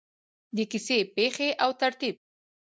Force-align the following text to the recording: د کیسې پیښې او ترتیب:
د 0.55 0.57
کیسې 0.71 0.97
پیښې 1.15 1.49
او 1.63 1.69
ترتیب: 1.81 2.15